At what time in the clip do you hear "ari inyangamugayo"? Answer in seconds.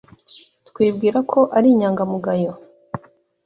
1.57-2.51